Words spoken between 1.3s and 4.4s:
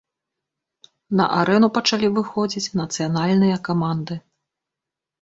арэну пачалі выходзіць нацыянальныя каманды.